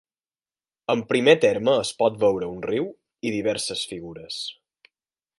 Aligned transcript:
En 0.93 1.01
primer 1.09 1.35
terme 1.43 1.75
es 1.81 1.91
pot 1.99 2.17
veure 2.23 2.47
un 2.53 2.63
riu 2.69 2.87
i 3.27 3.33
diverses 3.35 3.83
figures. 3.93 4.39